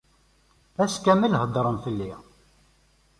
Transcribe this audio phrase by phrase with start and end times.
[0.83, 2.11] Ass kamel heddren fell-i.